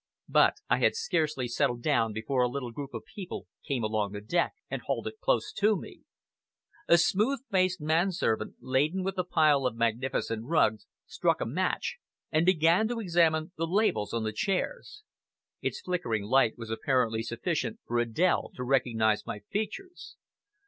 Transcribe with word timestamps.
But 0.27 0.55
I 0.67 0.79
had 0.79 0.95
scarcely 0.95 1.47
settled 1.47 1.83
down 1.83 2.11
before 2.11 2.41
a 2.41 2.49
little 2.49 2.71
group 2.71 2.91
of 2.95 3.03
people 3.05 3.45
came 3.67 3.83
along 3.83 4.13
the 4.13 4.19
deck 4.21 4.53
and 4.67 4.81
halted 4.81 5.19
close 5.19 5.53
to 5.53 5.79
me. 5.79 6.01
A 6.87 6.97
smooth 6.97 7.41
faced 7.51 7.79
manservant, 7.79 8.55
laden 8.61 9.03
with 9.03 9.19
a 9.19 9.23
pile 9.23 9.67
of 9.67 9.75
magnificent 9.75 10.43
rugs, 10.45 10.87
struck 11.05 11.39
a 11.39 11.45
match 11.45 11.97
and 12.31 12.47
began 12.47 12.87
to 12.87 12.99
examine 12.99 13.51
the 13.57 13.67
labels 13.67 14.11
on 14.11 14.23
the 14.23 14.33
chairs. 14.33 15.03
Its 15.61 15.81
flickering 15.81 16.23
light 16.23 16.57
was 16.57 16.71
apparently 16.71 17.21
sufficient 17.21 17.79
for 17.85 18.03
Adèle 18.03 18.51
to 18.55 18.63
recognize 18.63 19.27
my 19.27 19.41
features. 19.51 20.15